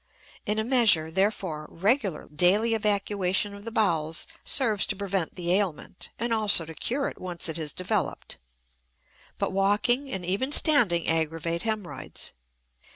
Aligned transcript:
In 0.47 0.57
a 0.57 0.63
measure, 0.63 1.11
therefore, 1.11 1.67
regular, 1.69 2.27
daily 2.35 2.73
evacuation 2.73 3.53
of 3.53 3.65
the 3.65 3.71
bowels 3.71 4.25
serves 4.43 4.87
to 4.87 4.95
prevent 4.95 5.35
the 5.35 5.53
ailment, 5.53 6.09
and 6.17 6.33
also 6.33 6.65
to 6.65 6.73
cure 6.73 7.07
it, 7.07 7.21
once 7.21 7.47
it 7.47 7.57
has 7.57 7.71
developed. 7.71 8.37
But 9.37 9.51
walking 9.53 10.11
and 10.11 10.25
even 10.25 10.51
standing 10.51 11.07
aggravate 11.07 11.61
hemorrhoids. 11.61 12.33